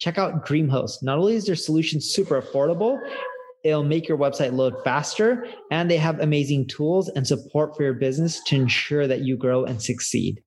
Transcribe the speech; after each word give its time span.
Check 0.00 0.16
out 0.16 0.46
DreamHost. 0.46 1.02
Not 1.02 1.18
only 1.18 1.34
is 1.34 1.44
their 1.44 1.54
solution 1.54 2.00
super 2.00 2.40
affordable, 2.40 2.98
it'll 3.64 3.84
make 3.84 4.08
your 4.08 4.16
website 4.16 4.54
load 4.54 4.74
faster, 4.82 5.46
and 5.70 5.90
they 5.90 5.98
have 5.98 6.18
amazing 6.20 6.68
tools 6.68 7.10
and 7.10 7.26
support 7.26 7.76
for 7.76 7.82
your 7.82 7.92
business 7.92 8.42
to 8.44 8.56
ensure 8.56 9.06
that 9.06 9.20
you 9.20 9.36
grow 9.36 9.62
and 9.64 9.82
succeed. 9.82 10.42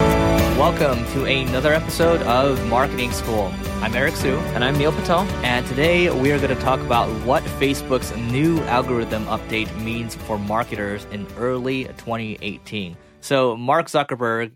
Welcome 0.00 1.06
to 1.12 1.26
another 1.26 1.72
episode 1.72 2.20
of 2.22 2.66
Marketing 2.66 3.12
School. 3.12 3.52
I'm 3.82 3.94
Eric 3.94 4.16
Siu. 4.16 4.34
And 4.56 4.64
I'm 4.64 4.76
Neil 4.76 4.90
Patel. 4.90 5.20
And 5.44 5.64
today 5.68 6.10
we 6.10 6.32
are 6.32 6.38
going 6.38 6.52
to 6.52 6.60
talk 6.60 6.80
about 6.80 7.08
what 7.24 7.44
Facebook's 7.44 8.12
new 8.32 8.58
algorithm 8.62 9.26
update 9.26 9.72
means 9.80 10.16
for 10.16 10.40
marketers 10.40 11.04
in 11.12 11.24
early 11.36 11.84
2018. 11.84 12.96
So, 13.20 13.56
Mark 13.56 13.86
Zuckerberg 13.86 14.50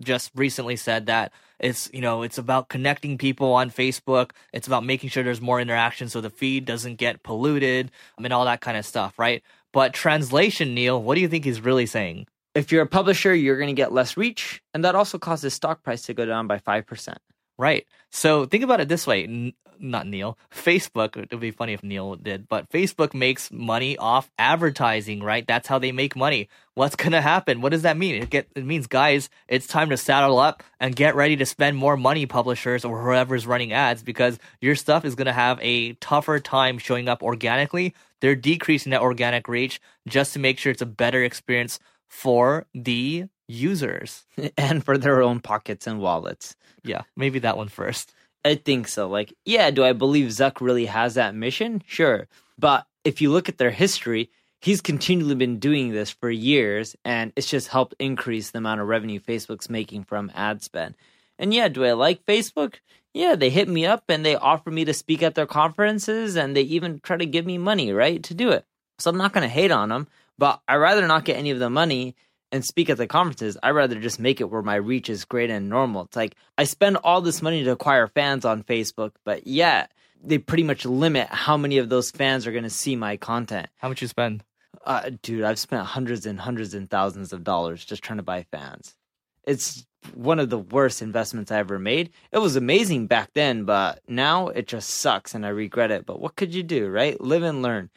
just 0.00 0.32
recently 0.34 0.76
said 0.76 1.06
that 1.06 1.32
it's 1.58 1.90
you 1.92 2.00
know 2.00 2.22
it's 2.22 2.38
about 2.38 2.68
connecting 2.68 3.18
people 3.18 3.52
on 3.52 3.70
facebook. 3.70 4.32
It's 4.52 4.66
about 4.66 4.84
making 4.84 5.10
sure 5.10 5.22
there's 5.22 5.40
more 5.40 5.60
interaction 5.60 6.08
so 6.08 6.20
the 6.20 6.30
feed 6.30 6.64
doesn't 6.64 6.96
get 6.96 7.22
polluted 7.22 7.90
and 8.18 8.32
all 8.32 8.44
that 8.44 8.60
kind 8.60 8.76
of 8.76 8.84
stuff 8.84 9.18
right? 9.18 9.42
But 9.72 9.92
translation 9.92 10.74
neil 10.74 11.02
what 11.02 11.14
do 11.14 11.20
you 11.20 11.28
think 11.28 11.44
he's 11.44 11.60
really 11.60 11.86
saying? 11.86 12.26
If 12.54 12.72
you're 12.72 12.82
a 12.82 12.86
publisher, 12.86 13.34
you're 13.34 13.58
going 13.58 13.68
to 13.68 13.74
get 13.74 13.92
less 13.92 14.16
reach, 14.16 14.62
and 14.72 14.82
that 14.82 14.94
also 14.94 15.18
causes 15.18 15.52
stock 15.52 15.82
price 15.82 16.00
to 16.06 16.14
go 16.14 16.24
down 16.24 16.46
by 16.46 16.58
5%. 16.58 17.16
Right. 17.58 17.86
So 18.10 18.44
think 18.46 18.64
about 18.64 18.80
it 18.80 18.88
this 18.88 19.06
way. 19.06 19.24
N- 19.24 19.52
not 19.78 20.06
Neil. 20.06 20.38
Facebook. 20.50 21.16
It 21.16 21.30
would 21.30 21.40
be 21.40 21.50
funny 21.50 21.72
if 21.72 21.82
Neil 21.82 22.16
did, 22.16 22.48
but 22.48 22.70
Facebook 22.70 23.14
makes 23.14 23.50
money 23.50 23.96
off 23.96 24.30
advertising, 24.38 25.22
right? 25.22 25.46
That's 25.46 25.68
how 25.68 25.78
they 25.78 25.92
make 25.92 26.16
money. 26.16 26.48
What's 26.74 26.96
gonna 27.04 27.20
happen? 27.20 27.60
What 27.60 27.72
does 27.72 27.82
that 27.82 27.96
mean? 27.96 28.22
It 28.22 28.30
get 28.30 28.48
it 28.54 28.64
means, 28.64 28.86
guys, 28.86 29.28
it's 29.48 29.66
time 29.66 29.90
to 29.90 29.96
saddle 29.96 30.38
up 30.38 30.62
and 30.80 30.94
get 30.94 31.14
ready 31.14 31.36
to 31.36 31.46
spend 31.46 31.76
more 31.76 31.96
money, 31.96 32.26
publishers 32.26 32.84
or 32.84 33.00
whoever's 33.00 33.46
running 33.46 33.72
ads, 33.72 34.02
because 34.02 34.38
your 34.60 34.74
stuff 34.74 35.04
is 35.04 35.14
gonna 35.14 35.32
have 35.32 35.58
a 35.62 35.94
tougher 35.94 36.40
time 36.40 36.78
showing 36.78 37.08
up 37.08 37.22
organically. 37.22 37.94
They're 38.20 38.34
decreasing 38.34 38.90
that 38.90 39.02
organic 39.02 39.48
reach 39.48 39.80
just 40.08 40.32
to 40.32 40.38
make 40.38 40.58
sure 40.58 40.72
it's 40.72 40.82
a 40.82 40.86
better 40.86 41.22
experience 41.22 41.78
for 42.08 42.66
the 42.74 43.26
users 43.48 44.24
and 44.56 44.84
for 44.84 44.98
their 44.98 45.22
own 45.22 45.40
pockets 45.40 45.86
and 45.86 46.00
wallets. 46.00 46.56
Yeah, 46.84 47.02
maybe 47.16 47.38
that 47.40 47.56
one 47.56 47.68
first. 47.68 48.12
I 48.44 48.54
think 48.54 48.86
so. 48.86 49.08
Like, 49.08 49.32
yeah, 49.44 49.70
do 49.70 49.84
I 49.84 49.92
believe 49.92 50.28
Zuck 50.28 50.60
really 50.60 50.86
has 50.86 51.14
that 51.14 51.34
mission? 51.34 51.82
Sure. 51.86 52.28
But 52.58 52.86
if 53.04 53.20
you 53.20 53.32
look 53.32 53.48
at 53.48 53.58
their 53.58 53.72
history, 53.72 54.30
he's 54.60 54.80
continually 54.80 55.34
been 55.34 55.58
doing 55.58 55.90
this 55.90 56.10
for 56.10 56.30
years 56.30 56.96
and 57.04 57.32
it's 57.36 57.50
just 57.50 57.68
helped 57.68 57.94
increase 57.98 58.50
the 58.50 58.58
amount 58.58 58.80
of 58.80 58.86
revenue 58.86 59.20
Facebook's 59.20 59.68
making 59.68 60.04
from 60.04 60.30
ad 60.34 60.62
spend. 60.62 60.94
And 61.38 61.52
yeah, 61.52 61.68
do 61.68 61.84
I 61.84 61.92
like 61.92 62.24
Facebook? 62.24 62.74
Yeah, 63.12 63.34
they 63.34 63.50
hit 63.50 63.68
me 63.68 63.84
up 63.84 64.04
and 64.08 64.24
they 64.24 64.36
offer 64.36 64.70
me 64.70 64.84
to 64.84 64.94
speak 64.94 65.22
at 65.22 65.34
their 65.34 65.46
conferences 65.46 66.36
and 66.36 66.56
they 66.56 66.62
even 66.62 67.00
try 67.00 67.16
to 67.16 67.26
give 67.26 67.46
me 67.46 67.58
money, 67.58 67.92
right, 67.92 68.22
to 68.24 68.34
do 68.34 68.50
it. 68.50 68.64
So 68.98 69.10
I'm 69.10 69.16
not 69.16 69.32
going 69.32 69.42
to 69.42 69.48
hate 69.48 69.70
on 69.70 69.88
them. 69.88 70.08
But 70.38 70.60
I'd 70.68 70.76
rather 70.76 71.06
not 71.06 71.24
get 71.24 71.38
any 71.38 71.50
of 71.50 71.58
the 71.58 71.70
money 71.70 72.14
and 72.56 72.64
speak 72.64 72.90
at 72.90 72.96
the 72.96 73.06
conferences. 73.06 73.56
I'd 73.62 73.70
rather 73.70 74.00
just 74.00 74.18
make 74.18 74.40
it 74.40 74.50
where 74.50 74.62
my 74.62 74.74
reach 74.74 75.08
is 75.08 75.24
great 75.24 75.50
and 75.50 75.68
normal. 75.68 76.02
It's 76.02 76.16
like 76.16 76.34
I 76.58 76.64
spend 76.64 76.96
all 77.04 77.20
this 77.20 77.42
money 77.42 77.62
to 77.62 77.70
acquire 77.70 78.08
fans 78.08 78.44
on 78.44 78.64
Facebook, 78.64 79.12
but 79.24 79.46
yet 79.46 79.92
they 80.24 80.38
pretty 80.38 80.64
much 80.64 80.84
limit 80.84 81.28
how 81.28 81.56
many 81.56 81.78
of 81.78 81.88
those 81.88 82.10
fans 82.10 82.46
are 82.46 82.52
going 82.52 82.64
to 82.64 82.70
see 82.70 82.96
my 82.96 83.16
content. 83.16 83.68
How 83.76 83.88
much 83.88 84.02
you 84.02 84.08
spend? 84.08 84.42
Uh, 84.84 85.10
dude, 85.22 85.44
I've 85.44 85.58
spent 85.58 85.86
hundreds 85.86 86.26
and 86.26 86.40
hundreds 86.40 86.74
and 86.74 86.90
thousands 86.90 87.32
of 87.32 87.44
dollars 87.44 87.84
just 87.84 88.02
trying 88.02 88.18
to 88.18 88.22
buy 88.22 88.46
fans. 88.50 88.96
It's 89.44 89.86
one 90.14 90.38
of 90.38 90.50
the 90.50 90.58
worst 90.58 91.02
investments 91.02 91.50
I 91.50 91.58
ever 91.58 91.78
made. 91.78 92.10
It 92.32 92.38
was 92.38 92.56
amazing 92.56 93.06
back 93.06 93.30
then, 93.34 93.64
but 93.64 94.00
now 94.08 94.48
it 94.48 94.66
just 94.66 94.90
sucks 94.90 95.34
and 95.34 95.44
I 95.44 95.50
regret 95.50 95.90
it. 95.90 96.06
But 96.06 96.20
what 96.20 96.36
could 96.36 96.54
you 96.54 96.62
do, 96.62 96.88
right? 96.88 97.20
Live 97.20 97.42
and 97.42 97.62
learn. 97.62 97.90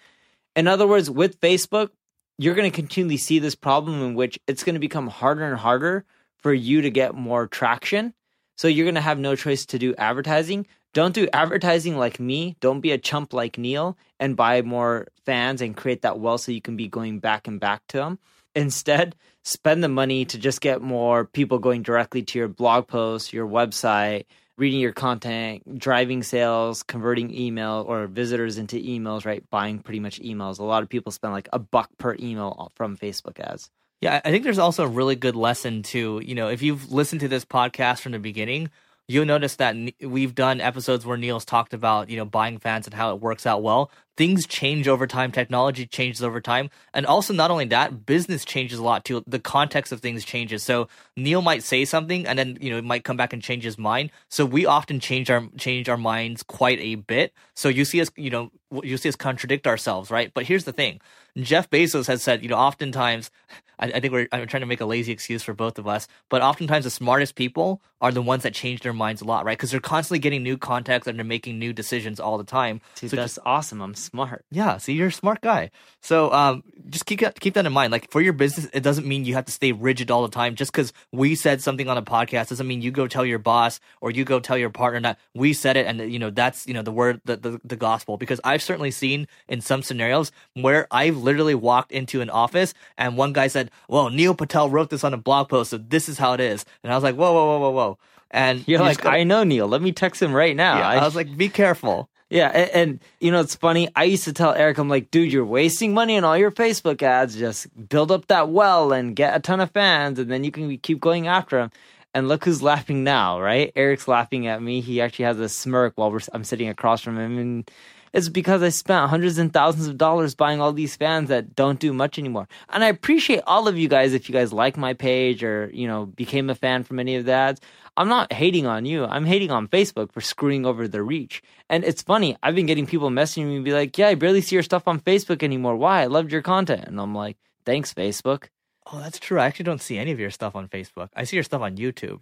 In 0.56 0.68
other 0.68 0.88
words, 0.88 1.10
with 1.10 1.40
Facebook, 1.40 1.90
you're 2.40 2.56
going 2.56 2.72
to 2.72 2.76
continually 2.76 3.18
see 3.18 3.38
this 3.40 3.54
problem 3.54 4.02
in 4.02 4.16
which 4.16 4.40
it's 4.48 4.64
going 4.64 4.76
to 4.76 4.80
become 4.80 5.08
harder 5.08 5.44
and 5.44 5.60
harder 5.60 6.06
for 6.38 6.54
you 6.54 6.82
to 6.82 6.90
get 6.90 7.14
more 7.14 7.48
traction. 7.48 8.14
So 8.56 8.70
you're 8.70 8.86
going 8.86 8.96
to 8.96 9.02
have 9.02 9.20
no 9.20 9.36
choice 9.36 9.66
to 9.68 9.78
do 9.78 9.94
advertising. 9.98 10.66
Don't 10.94 11.14
do 11.14 11.28
advertising 11.34 11.98
like 11.98 12.18
me. 12.18 12.56
Don't 12.62 12.80
be 12.80 12.92
a 12.92 12.98
chump 12.98 13.34
like 13.34 13.58
Neil 13.58 13.98
and 14.22 14.38
buy 14.38 14.62
more 14.62 15.10
fans 15.26 15.62
and 15.62 15.76
create 15.76 16.04
that 16.04 16.20
wealth 16.20 16.40
so 16.42 16.54
you 16.54 16.62
can 16.62 16.78
be 16.78 16.88
going 16.88 17.20
back 17.20 17.46
and 17.46 17.60
back 17.60 17.86
to 17.90 17.98
them. 17.98 18.20
Instead, 18.56 19.18
spend 19.44 19.84
the 19.84 19.90
money 19.90 20.24
to 20.24 20.38
just 20.38 20.62
get 20.62 20.82
more 20.82 21.26
people 21.26 21.60
going 21.60 21.84
directly 21.84 22.24
to 22.24 22.40
your 22.40 22.48
blog 22.48 22.88
posts, 22.88 23.34
your 23.34 23.48
website, 23.48 24.26
reading 24.60 24.82
your 24.82 24.92
content, 24.92 25.80
driving 25.80 26.22
sales, 26.22 26.84
converting 26.84 27.34
email 27.34 27.86
or 27.88 28.08
visitors 28.08 28.58
into 28.58 28.76
emails, 28.76 29.26
right? 29.26 29.50
Buying 29.50 29.80
pretty 29.80 30.02
much 30.02 30.20
emails. 30.22 30.60
A 30.60 30.64
lot 30.64 30.84
of 30.84 30.90
people 30.90 31.12
spend 31.12 31.34
like 31.34 31.48
a 31.54 31.60
buck 31.60 31.90
per 31.98 32.16
email 32.20 32.72
from 32.76 32.98
Facebook 32.98 33.40
ads. 33.40 33.72
Yeah, 34.02 34.22
I 34.24 34.32
think 34.32 34.44
there's 34.44 34.60
also 34.60 34.84
a 34.84 34.88
really 34.88 35.16
good 35.16 35.36
lesson 35.36 35.84
to, 35.84 36.22
you 36.24 36.36
know, 36.36 36.50
if 36.50 36.62
you've 36.62 36.92
listened 36.92 37.22
to 37.22 37.28
this 37.28 37.46
podcast 37.46 38.02
from 38.02 38.12
the 38.12 38.20
beginning, 38.20 38.70
you'll 39.08 39.26
notice 39.26 39.56
that 39.56 39.76
we've 40.02 40.36
done 40.36 40.62
episodes 40.62 41.06
where 41.06 41.18
Neil's 41.18 41.46
talked 41.46 41.74
about, 41.74 42.10
you 42.10 42.18
know, 42.18 42.26
buying 42.26 42.60
fans 42.60 42.86
and 42.86 42.94
how 42.94 43.14
it 43.14 43.22
works 43.22 43.46
out 43.46 43.62
well. 43.64 43.92
Things 44.20 44.46
change 44.46 44.90
over 44.90 45.08
time, 45.08 45.32
technology 45.32 45.86
changes 45.86 46.22
over 46.22 46.42
time, 46.42 46.70
and 46.94 47.06
also 47.06 47.34
not 47.34 47.52
only 47.52 47.64
that, 47.68 48.06
business 48.06 48.44
changes 48.44 48.78
a 48.78 48.84
lot 48.84 49.06
too. 49.06 49.24
The 49.26 49.40
context 49.40 49.94
of 49.94 50.02
things 50.02 50.26
changes. 50.26 50.62
So 50.62 50.90
Neil 51.16 51.42
might 51.42 51.64
say 51.64 51.86
something 51.86 52.28
and 52.28 52.38
then, 52.38 52.58
you 52.60 52.70
know, 52.70 52.82
might 52.82 53.06
come 53.06 53.16
back 53.16 53.32
and 53.32 53.42
change 53.42 53.64
his 53.64 53.78
mind. 53.78 54.12
So 54.28 54.46
we 54.46 54.66
often 54.66 55.00
change 55.00 55.32
our 55.32 55.48
change 55.58 55.88
our 55.88 55.96
minds 55.96 56.44
quite 56.44 56.82
a 56.82 56.96
bit. 56.96 57.34
So 57.56 57.70
you 57.70 57.86
see 57.86 58.02
us, 58.02 58.12
you 58.18 58.30
know, 58.30 58.52
you 58.84 58.98
see 58.98 59.08
us 59.08 59.16
contradict 59.16 59.66
ourselves, 59.66 60.12
right? 60.12 60.34
But 60.34 60.46
here's 60.46 60.66
the 60.66 60.74
thing. 60.74 61.00
Jeff 61.38 61.70
Bezos 61.70 62.08
has 62.08 62.22
said, 62.22 62.44
you 62.44 62.50
know, 62.50 62.58
oftentimes, 62.58 63.32
I, 63.80 63.88
I, 63.88 64.00
think 64.00 64.12
we're 64.12 64.28
I'm 64.32 64.48
trying 64.48 64.62
to 64.62 64.68
make 64.68 64.82
a 64.82 64.86
lazy 64.86 65.12
excuse 65.12 65.42
for 65.44 65.54
both 65.54 65.80
of 65.80 65.88
us, 65.88 66.08
but 66.30 66.42
oftentimes 66.42 66.84
the 66.84 66.92
smartest 66.92 67.36
people 67.36 67.82
are 68.02 68.12
the 68.12 68.22
ones 68.22 68.44
that 68.44 68.54
change 68.54 68.82
their 68.82 68.94
minds 68.94 69.22
a 69.22 69.26
lot, 69.26 69.46
right? 69.46 69.58
Because 69.58 69.72
they're 69.72 69.80
constantly 69.80 70.20
getting 70.20 70.44
new 70.44 70.58
context 70.58 71.08
and 71.08 71.18
they're 71.18 71.26
making 71.26 71.60
new 71.60 71.74
decisions 71.74 72.20
all 72.20 72.38
the 72.38 72.44
time. 72.44 72.82
Dude, 72.96 73.12
so 73.12 73.16
that's 73.16 73.36
just, 73.36 73.46
awesome. 73.46 73.82
I'm 73.82 73.96
smart. 74.10 74.46
Yeah, 74.52 74.78
see, 74.78 74.94
you're 74.94 75.08
a 75.08 75.12
smart 75.12 75.42
guy. 75.42 75.72
So 76.02 76.32
um, 76.32 76.64
just 76.90 77.06
keep 77.06 77.22
keep 77.40 77.54
that 77.54 77.66
in 77.66 77.74
mind. 77.74 77.92
Like 77.92 78.12
for 78.12 78.22
your 78.22 78.34
business, 78.34 78.68
it 78.74 78.82
doesn't 78.82 79.06
mean 79.08 79.26
you 79.26 79.36
have 79.36 79.46
to 79.46 79.52
stay 79.52 79.72
rigid 79.72 80.12
all 80.12 80.24
the 80.24 80.30
time. 80.30 80.56
Just 80.56 80.72
because 80.72 80.94
we 81.12 81.36
said 81.36 81.62
something 81.62 81.88
on 81.88 81.98
a 81.98 82.02
podcast 82.02 82.50
doesn't 82.50 82.68
mean 82.68 82.82
you 82.82 82.92
go 82.92 83.08
tell 83.08 83.26
your 83.26 83.40
boss 83.40 83.80
or 84.02 84.12
you 84.12 84.26
go 84.26 84.40
tell 84.40 84.58
your 84.58 84.70
partner 84.70 85.00
that 85.02 85.20
we 85.34 85.54
said 85.54 85.78
it 85.78 85.86
and 85.86 86.12
you 86.12 86.20
know 86.20 86.30
that's 86.30 86.68
you 86.68 86.74
know 86.74 86.82
the 86.82 86.92
word 86.92 87.22
the 87.26 87.38
the, 87.38 87.62
the 87.64 87.76
gospel. 87.76 88.18
Because 88.18 88.40
I've 88.44 88.62
certainly 88.62 88.92
seen 88.92 89.28
in 89.48 89.62
some 89.62 89.84
scenarios 89.84 90.32
where 90.54 90.88
I've 90.92 91.18
literally 91.18 91.56
walked 91.56 91.92
into 91.92 92.22
an 92.22 92.30
office 92.30 92.74
and 92.98 93.18
one 93.18 93.34
guy 93.34 93.48
said, 93.48 93.72
"Well, 93.88 94.10
Neil 94.10 94.34
Patel 94.34 94.70
wrote 94.70 94.90
this 94.90 95.04
on 95.04 95.14
a 95.14 95.18
blog 95.18 95.50
post, 95.50 95.72
so 95.72 95.78
this 95.78 96.10
is 96.10 96.18
how 96.18 96.34
it 96.34 96.40
is," 96.40 96.66
and 96.84 96.92
I 96.92 96.96
was 96.96 97.04
like, 97.04 97.16
"Whoa, 97.16 97.34
whoa, 97.34 97.46
whoa, 97.46 97.60
whoa, 97.60 97.72
whoa." 97.72 97.98
And 98.32 98.68
you're 98.68 98.80
you 98.80 98.86
like, 98.86 99.06
I 99.06 99.24
know 99.24 99.44
Neil. 99.44 99.68
Let 99.68 99.82
me 99.82 99.92
text 99.92 100.22
him 100.22 100.34
right 100.34 100.56
now. 100.56 100.78
Yeah, 100.78 100.88
I, 100.88 100.96
I 100.98 101.06
was 101.06 101.16
like, 101.16 101.36
be 101.36 101.50
careful. 101.50 102.10
Yeah, 102.30 102.50
and, 102.50 102.70
and, 102.72 103.00
you 103.20 103.32
know 103.32 103.40
it's 103.40 103.56
funny. 103.56 103.90
I 103.96 104.04
used 104.04 104.26
to 104.26 104.34
tell 104.34 104.54
Eric, 104.54 104.78
I'm 104.78 104.88
like, 104.88 105.10
dude, 105.10 105.34
you're 105.34 105.46
wasting 105.46 105.96
money 105.96 106.16
on 106.16 106.24
all 106.24 106.38
your 106.38 106.52
Facebook 106.52 107.02
ads. 107.02 107.36
Just 107.36 107.68
build 107.90 108.12
up 108.12 108.28
that 108.28 108.50
well 108.50 108.92
and 108.94 109.16
get 109.16 109.36
a 109.36 109.40
ton 109.40 109.60
of 109.60 109.72
fans, 109.72 110.20
and 110.20 110.30
then 110.30 110.44
you 110.44 110.52
can 110.52 110.78
keep 110.78 111.00
going 111.00 111.28
after 111.28 111.58
them. 111.58 111.72
And 112.14 112.28
look 112.28 112.44
who's 112.46 112.62
laughing 112.62 113.04
now, 113.04 113.40
right? 113.40 113.72
Eric's 113.76 114.08
laughing 114.08 114.48
at 114.48 114.62
me. 114.62 114.82
He 114.82 115.00
actually 115.02 115.26
has 115.26 115.40
a 115.40 115.50
smirk 115.50 115.94
while 115.96 116.16
I'm 116.34 116.44
sitting 116.44 116.70
across 116.70 117.02
from 117.02 117.18
him, 117.18 117.38
and 117.38 117.72
it's 118.14 118.30
because 118.30 118.62
I 118.64 118.70
spent 118.70 119.10
hundreds 119.10 119.38
and 119.38 119.52
thousands 119.52 119.88
of 119.88 119.98
dollars 119.98 120.36
buying 120.36 120.62
all 120.62 120.74
these 120.74 120.96
fans 120.96 121.30
that 121.30 121.56
don't 121.56 121.80
do 121.80 121.94
much 121.94 122.18
anymore. 122.18 122.48
And 122.70 122.84
I 122.84 122.88
appreciate 122.88 123.42
all 123.46 123.68
of 123.68 123.78
you 123.78 123.88
guys 123.88 124.14
if 124.14 124.30
you 124.30 124.34
guys 124.34 124.54
like 124.54 124.78
my 124.78 124.94
page 124.94 125.44
or, 125.44 125.70
you 125.74 125.88
know, 125.88 126.06
became 126.06 126.50
a 126.50 126.56
fan 126.56 126.84
from 126.84 127.00
any 127.00 127.16
of 127.16 127.26
the 127.26 127.34
ads. 127.34 127.62
I'm 127.98 128.08
not 128.08 128.32
hating 128.32 128.66
on 128.66 128.86
you. 128.86 129.06
I'm 129.06 129.26
hating 129.26 129.52
on 129.52 129.68
Facebook 129.68 130.12
for 130.12 130.22
screwing 130.22 130.66
over 130.66 130.88
the 130.88 131.04
reach. 131.04 131.44
And 131.70 131.84
it's 131.84 132.02
funny, 132.02 132.38
I've 132.42 132.56
been 132.56 132.66
getting 132.66 132.88
people 132.88 133.10
messaging 133.10 133.48
me 133.48 133.58
and 133.58 133.66
be 133.66 133.74
like, 133.74 133.98
Yeah, 133.98 134.08
I 134.08 134.16
barely 134.16 134.42
see 134.42 134.56
your 134.56 134.64
stuff 134.64 134.88
on 134.88 135.00
Facebook 135.02 135.44
anymore. 135.44 135.76
Why? 135.76 136.04
I 136.04 136.06
loved 136.06 136.32
your 136.32 136.42
content. 136.42 136.86
And 136.86 137.00
I'm 137.00 137.14
like, 137.14 137.38
Thanks, 137.66 137.94
Facebook. 137.94 138.48
Oh, 138.92 139.00
that's 139.00 139.20
true. 139.20 139.40
I 139.40 139.46
actually 139.46 139.66
don't 139.66 139.82
see 139.82 139.98
any 139.98 140.12
of 140.12 140.20
your 140.20 140.32
stuff 140.32 140.56
on 140.56 140.68
Facebook. 140.68 141.10
I 141.16 141.26
see 141.26 141.36
your 141.36 141.44
stuff 141.44 141.62
on 141.62 141.78
YouTube. 141.78 142.22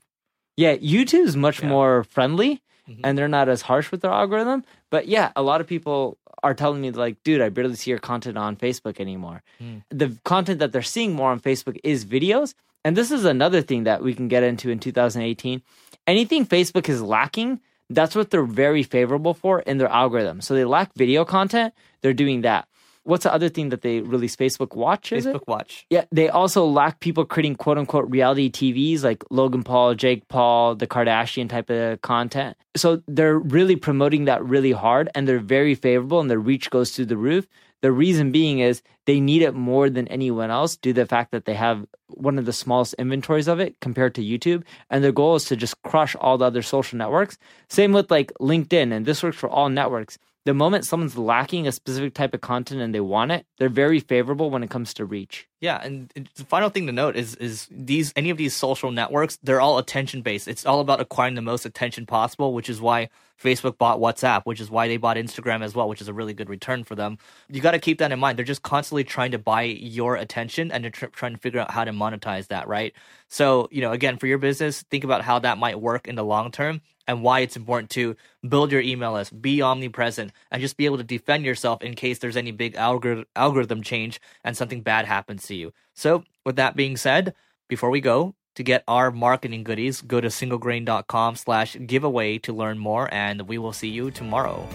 Yeah, 0.57 0.75
YouTube 0.75 1.25
is 1.25 1.37
much 1.37 1.61
yeah. 1.61 1.69
more 1.69 2.03
friendly 2.03 2.61
mm-hmm. 2.89 3.01
and 3.03 3.17
they're 3.17 3.27
not 3.27 3.49
as 3.49 3.61
harsh 3.61 3.91
with 3.91 4.01
their 4.01 4.11
algorithm. 4.11 4.63
But 4.89 5.07
yeah, 5.07 5.31
a 5.35 5.41
lot 5.41 5.61
of 5.61 5.67
people 5.67 6.17
are 6.43 6.53
telling 6.53 6.81
me 6.81 6.91
like, 6.91 7.21
dude, 7.23 7.41
I 7.41 7.49
barely 7.49 7.75
see 7.75 7.91
your 7.91 7.99
content 7.99 8.37
on 8.37 8.55
Facebook 8.55 8.99
anymore. 8.99 9.43
Mm. 9.61 9.83
The 9.89 10.17
content 10.23 10.59
that 10.59 10.71
they're 10.71 10.81
seeing 10.81 11.13
more 11.13 11.31
on 11.31 11.39
Facebook 11.39 11.79
is 11.83 12.05
videos. 12.05 12.53
And 12.85 12.95
this 12.95 13.11
is 13.11 13.25
another 13.25 13.61
thing 13.61 13.83
that 13.83 14.01
we 14.01 14.13
can 14.13 14.27
get 14.27 14.43
into 14.43 14.69
in 14.69 14.79
2018. 14.79 15.61
Anything 16.05 16.45
Facebook 16.45 16.87
is 16.87 17.01
lacking, 17.01 17.59
that's 17.89 18.15
what 18.15 18.29
they're 18.29 18.43
very 18.43 18.83
favorable 18.83 19.33
for 19.33 19.61
in 19.61 19.77
their 19.77 19.89
algorithm. 19.89 20.41
So 20.41 20.53
they 20.53 20.65
lack 20.65 20.93
video 20.95 21.25
content, 21.25 21.73
they're 22.01 22.13
doing 22.13 22.41
that 22.41 22.66
what's 23.07 23.23
the 23.23 23.33
other 23.33 23.49
thing 23.49 23.69
that 23.69 23.81
they 23.81 24.01
release? 24.01 24.35
Facebook 24.35 24.75
Watch, 24.75 25.11
is 25.11 25.25
Facebook 25.25 25.35
it? 25.35 25.47
Watch. 25.47 25.85
Yeah, 25.89 26.05
they 26.11 26.29
also 26.29 26.65
lack 26.65 26.99
people 26.99 27.25
creating 27.25 27.55
quote 27.55 27.77
unquote 27.77 28.09
reality 28.09 28.51
TVs 28.51 29.03
like 29.03 29.23
Logan 29.29 29.63
Paul, 29.63 29.95
Jake 29.95 30.27
Paul, 30.27 30.75
the 30.75 30.87
Kardashian 30.87 31.49
type 31.49 31.69
of 31.69 32.01
content. 32.01 32.57
So 32.75 33.01
they're 33.07 33.39
really 33.39 33.75
promoting 33.75 34.25
that 34.25 34.43
really 34.43 34.73
hard 34.73 35.09
and 35.15 35.27
they're 35.27 35.39
very 35.39 35.73
favorable 35.73 36.19
and 36.19 36.29
their 36.29 36.39
reach 36.39 36.69
goes 36.69 36.91
through 36.91 37.05
the 37.05 37.17
roof. 37.17 37.47
The 37.81 37.91
reason 37.91 38.31
being 38.31 38.59
is 38.59 38.81
they 39.05 39.19
need 39.19 39.43
it 39.43 39.53
more 39.53 39.89
than 39.89 40.07
anyone 40.07 40.49
else 40.49 40.75
due 40.75 40.93
to 40.93 41.01
the 41.01 41.05
fact 41.05 41.31
that 41.31 41.45
they 41.45 41.53
have 41.53 41.85
one 42.07 42.39
of 42.39 42.45
the 42.45 42.53
smallest 42.53 42.95
inventories 42.95 43.47
of 43.47 43.59
it 43.59 43.79
compared 43.79 44.15
to 44.15 44.23
YouTube. 44.23 44.63
And 44.89 45.03
their 45.03 45.11
goal 45.11 45.35
is 45.35 45.45
to 45.45 45.55
just 45.55 45.81
crush 45.83 46.15
all 46.15 46.37
the 46.37 46.45
other 46.45 46.63
social 46.63 46.97
networks. 46.97 47.37
Same 47.69 47.93
with 47.93 48.09
like 48.09 48.33
LinkedIn, 48.41 48.91
and 48.91 49.05
this 49.05 49.21
works 49.21 49.37
for 49.37 49.49
all 49.49 49.69
networks 49.69 50.17
the 50.47 50.53
moment 50.53 50.85
someone's 50.85 51.17
lacking 51.17 51.67
a 51.67 51.73
specific 51.73 52.13
type 52.13 52.33
of 52.33 52.39
content 52.39 52.79
and 52.79 52.95
they 52.95 53.01
want 53.01 53.33
it, 53.33 53.45
they're 53.57 53.67
very 53.67 53.99
favorable 53.99 54.49
when 54.49 54.63
it 54.63 54.69
comes 54.69 54.93
to 54.93 55.03
reach. 55.03 55.45
Yeah, 55.59 55.77
and 55.83 56.09
the 56.35 56.45
final 56.45 56.69
thing 56.69 56.85
to 56.85 56.93
note 56.93 57.17
is 57.17 57.35
is 57.35 57.67
these 57.69 58.13
any 58.15 58.29
of 58.29 58.37
these 58.37 58.55
social 58.55 58.89
networks, 58.89 59.37
they're 59.43 59.59
all 59.59 59.77
attention 59.77 60.21
based. 60.21 60.47
It's 60.47 60.65
all 60.65 60.79
about 60.79 61.01
acquiring 61.01 61.35
the 61.35 61.41
most 61.41 61.65
attention 61.65 62.05
possible, 62.05 62.53
which 62.53 62.69
is 62.69 62.79
why 62.79 63.09
Facebook 63.37 63.77
bought 63.77 63.99
WhatsApp, 63.99 64.43
which 64.45 64.61
is 64.61 64.71
why 64.71 64.87
they 64.87 64.95
bought 64.95 65.17
Instagram 65.17 65.61
as 65.61 65.75
well, 65.75 65.89
which 65.89 65.99
is 65.99 66.07
a 66.07 66.13
really 66.13 66.33
good 66.33 66.49
return 66.49 66.85
for 66.85 66.95
them. 66.95 67.17
You 67.49 67.59
got 67.59 67.71
to 67.71 67.79
keep 67.79 67.97
that 67.97 68.13
in 68.13 68.19
mind. 68.19 68.37
They're 68.37 68.45
just 68.45 68.61
constantly 68.61 69.03
trying 69.03 69.31
to 69.31 69.37
buy 69.37 69.63
your 69.63 70.15
attention 70.15 70.71
and 70.71 70.81
they're 70.81 70.91
tr- 70.91 71.07
trying 71.07 71.33
to 71.33 71.39
figure 71.39 71.59
out 71.59 71.71
how 71.71 71.83
to 71.83 71.91
monetize 71.91 72.47
that, 72.47 72.69
right? 72.69 72.93
So, 73.27 73.67
you 73.69 73.81
know, 73.81 73.91
again, 73.91 74.17
for 74.17 74.27
your 74.27 74.37
business, 74.37 74.83
think 74.83 75.03
about 75.03 75.23
how 75.23 75.39
that 75.39 75.57
might 75.57 75.81
work 75.81 76.07
in 76.07 76.15
the 76.15 76.23
long 76.23 76.51
term 76.51 76.79
and 77.07 77.23
why 77.23 77.39
it's 77.39 77.55
important 77.55 77.89
to 77.91 78.15
build 78.47 78.71
your 78.71 78.81
email 78.81 79.13
list, 79.13 79.41
be 79.41 79.61
omnipresent, 79.61 80.31
and 80.51 80.61
just 80.61 80.77
be 80.77 80.85
able 80.85 80.97
to 80.97 81.03
defend 81.03 81.45
yourself 81.45 81.81
in 81.81 81.95
case 81.95 82.19
there's 82.19 82.37
any 82.37 82.51
big 82.51 82.75
algor- 82.75 83.25
algorithm 83.35 83.81
change 83.81 84.19
and 84.43 84.57
something 84.57 84.81
bad 84.81 85.05
happens 85.05 85.47
to 85.47 85.55
you. 85.55 85.73
So, 85.93 86.23
with 86.45 86.55
that 86.57 86.75
being 86.75 86.97
said, 86.97 87.33
before 87.67 87.89
we 87.89 88.01
go, 88.01 88.35
to 88.55 88.63
get 88.63 88.83
our 88.87 89.11
marketing 89.11 89.63
goodies, 89.63 90.01
go 90.01 90.19
to 90.19 90.29
singlegrain.com 90.29 91.35
slash 91.35 91.77
giveaway 91.85 92.39
to 92.39 92.51
learn 92.53 92.79
more, 92.79 93.07
and 93.13 93.43
we 93.43 93.59
will 93.59 93.73
see 93.73 93.87
you 93.87 94.09
tomorrow. 94.09 94.67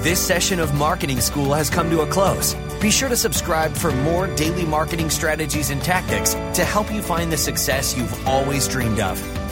This 0.00 0.24
session 0.24 0.60
of 0.60 0.72
Marketing 0.74 1.20
School 1.20 1.52
has 1.52 1.68
come 1.68 1.90
to 1.90 2.02
a 2.02 2.06
close. 2.06 2.54
Be 2.80 2.90
sure 2.90 3.08
to 3.08 3.16
subscribe 3.16 3.72
for 3.74 3.90
more 3.90 4.26
daily 4.36 4.64
marketing 4.64 5.10
strategies 5.10 5.70
and 5.70 5.82
tactics 5.82 6.34
to 6.54 6.64
help 6.64 6.92
you 6.92 7.02
find 7.02 7.32
the 7.32 7.36
success 7.36 7.96
you've 7.96 8.26
always 8.26 8.68
dreamed 8.68 9.00
of. 9.00 9.20